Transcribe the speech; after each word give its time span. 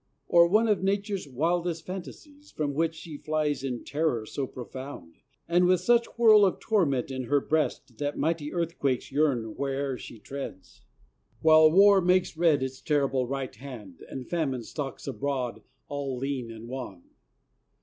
Or 0.27 0.47
one 0.47 0.67
of 0.67 0.81
nature's 0.81 1.27
wildest 1.27 1.85
fantasies, 1.85 2.49
From 2.49 2.73
which 2.73 2.95
she 2.95 3.17
flies 3.17 3.63
in 3.63 3.83
terror 3.83 4.25
so 4.25 4.47
profound, 4.47 5.17
And 5.47 5.65
with 5.67 5.81
such 5.81 6.07
whirl 6.17 6.43
of 6.43 6.59
torment 6.59 7.11
in 7.11 7.25
her 7.25 7.39
breast, 7.39 7.99
That 7.99 8.17
mighty 8.17 8.51
earthquakes 8.51 9.11
yearn 9.11 9.53
where'er 9.55 9.99
she 9.99 10.17
treads; 10.17 10.81
While 11.43 11.69
War 11.71 12.01
makes 12.01 12.35
red 12.35 12.63
its 12.63 12.81
terrible 12.81 13.27
right 13.27 13.53
hand, 13.55 14.03
And 14.09 14.27
Famine 14.27 14.63
stalks 14.63 15.05
abroad 15.05 15.61
all 15.87 16.17
lean 16.17 16.49
and 16.49 16.67
wan? 16.67 17.03